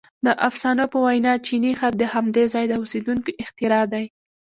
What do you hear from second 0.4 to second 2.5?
افسانو په وینا چیني خط د همدې